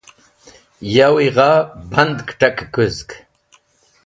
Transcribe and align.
Yawi 0.95 1.27
gha 1.35 1.49
band 1.91 2.17
kẽt̃akẽkũzg. 2.27 3.09